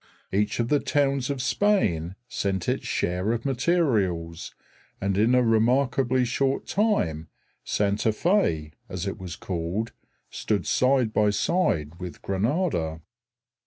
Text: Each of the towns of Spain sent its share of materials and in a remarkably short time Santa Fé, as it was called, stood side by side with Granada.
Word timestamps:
Each 0.33 0.59
of 0.59 0.69
the 0.69 0.79
towns 0.79 1.29
of 1.29 1.43
Spain 1.43 2.15
sent 2.27 2.67
its 2.67 2.87
share 2.87 3.31
of 3.33 3.45
materials 3.45 4.55
and 4.99 5.15
in 5.15 5.35
a 5.35 5.43
remarkably 5.43 6.25
short 6.25 6.65
time 6.65 7.27
Santa 7.63 8.09
Fé, 8.09 8.71
as 8.89 9.05
it 9.05 9.19
was 9.19 9.35
called, 9.35 9.91
stood 10.31 10.65
side 10.65 11.13
by 11.13 11.29
side 11.29 11.99
with 11.99 12.23
Granada. 12.23 13.01